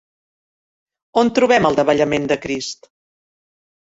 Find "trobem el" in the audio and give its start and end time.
1.41-1.77